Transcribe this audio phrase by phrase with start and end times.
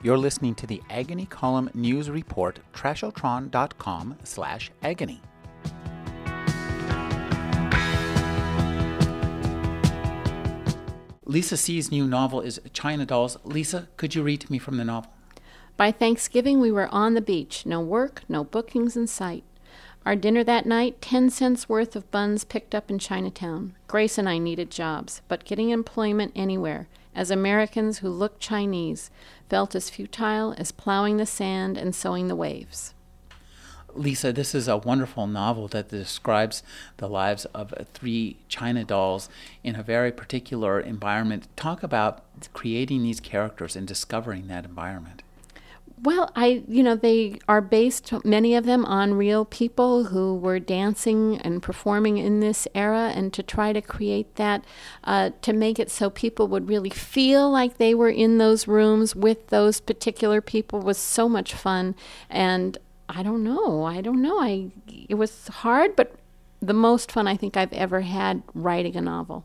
[0.00, 5.20] You're listening to the Agony Column News Report, trashotron.com slash agony.
[11.24, 13.38] Lisa See's new novel is China Dolls.
[13.42, 15.12] Lisa, could you read to me from the novel?
[15.76, 17.66] By Thanksgiving, we were on the beach.
[17.66, 19.42] No work, no bookings in sight.
[20.06, 23.74] Our dinner that night, 10 cents worth of buns picked up in Chinatown.
[23.88, 29.10] Grace and I needed jobs, but getting employment anywhere, as Americans who looked Chinese,
[29.48, 32.94] felt as futile as plowing the sand and sowing the waves.
[33.94, 36.62] Lisa, this is a wonderful novel that describes
[36.98, 39.28] the lives of three China dolls
[39.64, 41.48] in a very particular environment.
[41.56, 42.22] Talk about
[42.52, 45.22] creating these characters and discovering that environment.
[46.00, 50.60] Well, I, you know, they are based, many of them, on real people who were
[50.60, 54.64] dancing and performing in this era, and to try to create that,
[55.02, 59.16] uh, to make it so people would really feel like they were in those rooms
[59.16, 61.96] with those particular people was so much fun.
[62.30, 62.78] And
[63.08, 64.40] I don't know, I don't know.
[64.40, 64.70] I,
[65.08, 66.14] it was hard, but
[66.62, 69.44] the most fun I think I've ever had writing a novel.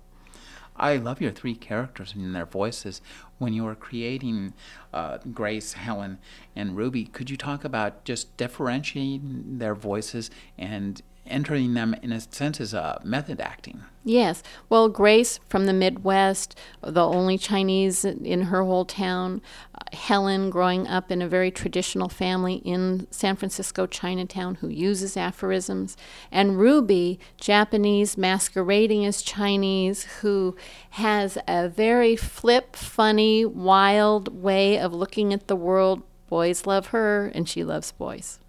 [0.76, 3.02] I love your three characters and their voices.
[3.38, 4.54] When you were creating
[4.94, 6.18] uh, Grace, Helen,
[6.56, 12.20] and Ruby, could you talk about just differentiating their voices and entering them in a
[12.20, 13.84] sense as a method acting.
[14.06, 14.44] Yes.
[14.68, 19.42] Well, Grace from the Midwest, the only Chinese in her whole town.
[19.74, 25.16] Uh, Helen, growing up in a very traditional family in San Francisco, Chinatown, who uses
[25.16, 25.96] aphorisms.
[26.32, 30.58] And Ruby, Japanese masquerading as Chinese, who
[30.92, 36.04] has a very flip, funny, wild way of looking at the world.
[36.28, 38.40] Boys love her, and she loves boys.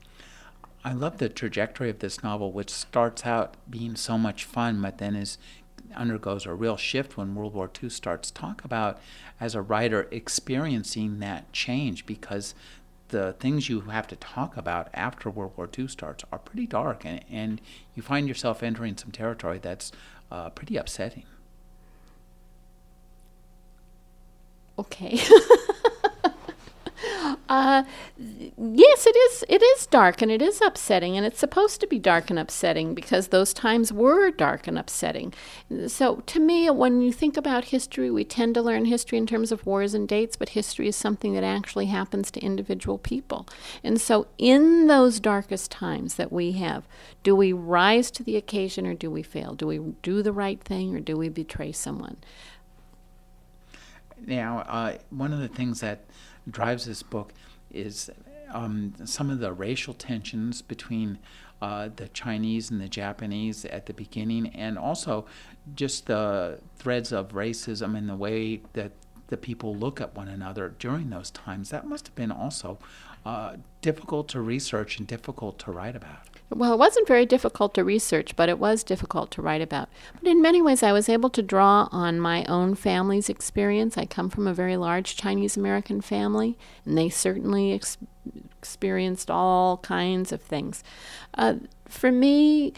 [0.84, 4.98] I love the trajectory of this novel, which starts out being so much fun, but
[4.98, 5.38] then is
[5.94, 8.30] undergoes a real shift when World War II starts.
[8.30, 9.00] Talk about,
[9.40, 12.54] as a writer, experiencing that change because
[13.08, 17.04] the things you have to talk about after World War II starts are pretty dark,
[17.04, 17.60] and, and
[17.94, 19.92] you find yourself entering some territory that's
[20.30, 21.24] uh, pretty upsetting.
[24.78, 25.20] Okay.
[27.48, 27.84] Uh,
[28.16, 29.44] yes, it is.
[29.48, 32.94] It is dark and it is upsetting, and it's supposed to be dark and upsetting
[32.94, 35.34] because those times were dark and upsetting.
[35.86, 39.52] So, to me, when you think about history, we tend to learn history in terms
[39.52, 43.46] of wars and dates, but history is something that actually happens to individual people.
[43.82, 46.84] And so, in those darkest times that we have,
[47.22, 49.54] do we rise to the occasion or do we fail?
[49.54, 52.16] Do we do the right thing or do we betray someone?
[54.26, 56.04] Now, uh, one of the things that
[56.50, 57.32] drives this book
[57.70, 58.10] is
[58.52, 61.18] um, some of the racial tensions between
[61.62, 65.24] uh, the Chinese and the Japanese at the beginning, and also
[65.74, 68.92] just the threads of racism and the way that
[69.28, 71.70] the people look at one another during those times.
[71.70, 72.78] That must have been also
[73.24, 76.28] uh, difficult to research and difficult to write about.
[76.50, 79.88] Well, it wasn't very difficult to research, but it was difficult to write about.
[80.20, 83.96] But in many ways, I was able to draw on my own family's experience.
[83.96, 87.98] I come from a very large Chinese American family, and they certainly ex-
[88.58, 90.84] experienced all kinds of things.
[91.32, 91.54] Uh,
[91.86, 92.74] for me,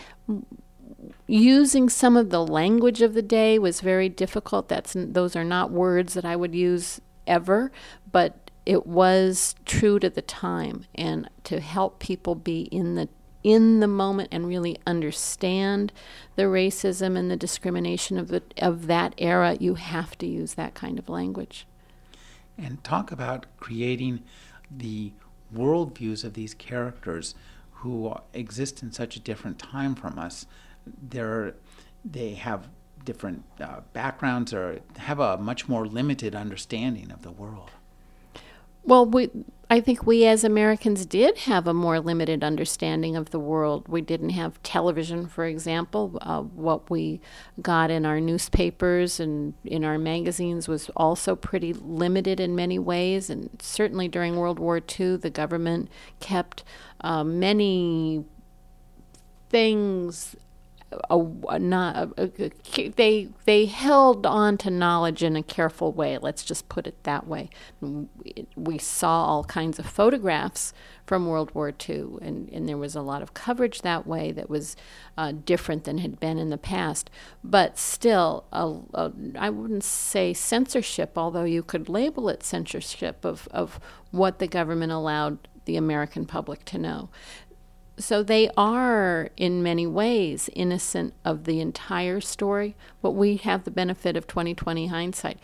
[1.27, 4.69] using some of the language of the day was very difficult.
[4.69, 7.71] That's those are not words that I would use ever,
[8.11, 13.09] but it was true to the time and to help people be in the
[13.47, 15.93] in the moment and really understand
[16.35, 20.75] the racism and the discrimination of the of that era, you have to use that
[20.75, 21.65] kind of language.
[22.59, 24.23] And talk about creating
[24.69, 25.13] the
[25.55, 27.37] worldviews of these characters
[27.71, 30.47] who exist in such a different time from us.
[31.09, 31.55] They're,
[32.05, 32.69] they have
[33.05, 37.71] different uh, backgrounds or have a much more limited understanding of the world.
[38.85, 39.31] Well, we,
[39.69, 43.89] I think we as Americans did have a more limited understanding of the world.
[43.89, 46.19] We didn't have television, for example.
[46.23, 47.21] Uh, what we
[47.61, 53.29] got in our newspapers and in our magazines was also pretty limited in many ways.
[53.29, 55.89] And certainly during World War II, the government
[56.21, 56.63] kept
[57.01, 58.25] uh, many
[59.49, 60.37] things
[61.11, 61.19] a,
[61.49, 62.51] a, not a,
[62.97, 66.17] they they held on to knowledge in a careful way.
[66.19, 67.51] Let's just put it that way.
[68.57, 70.73] We saw all kinds of photographs
[71.05, 74.49] from World War II, and, and there was a lot of coverage that way that
[74.49, 74.77] was
[75.19, 77.11] uh, different than had been in the past.
[77.43, 83.81] But still, I wouldn't say censorship, although you could label it censorship of, of
[84.11, 87.09] what the government allowed the American public to know
[87.99, 93.71] so they are in many ways innocent of the entire story but we have the
[93.71, 95.39] benefit of 2020 hindsight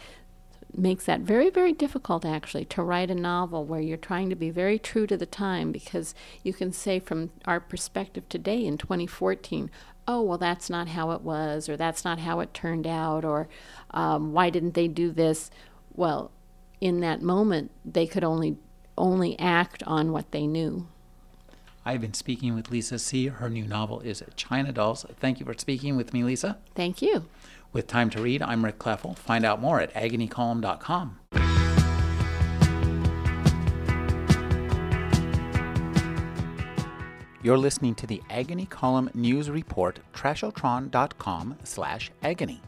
[0.75, 4.51] makes that very, very difficult actually to write a novel where you're trying to be
[4.51, 9.71] very true to the time because you can say from our perspective today in 2014,
[10.09, 13.49] oh, well, that's not how it was, or that's not how it turned out, or
[13.93, 15.51] um, why didn't they do this?
[15.95, 16.33] Well,
[16.81, 18.57] in that moment, they could only
[18.99, 20.87] only act on what they knew.
[21.85, 25.05] I've been speaking with Lisa See Her new novel is China Dolls.
[25.19, 26.59] Thank you for speaking with me, Lisa.
[26.75, 27.27] Thank you.
[27.73, 29.17] With Time to Read, I'm Rick Kleffel.
[29.17, 31.19] Find out more at agonycolumn.com.
[37.43, 42.63] You're listening to the Agony Column News Report, trashotron.com slash agony.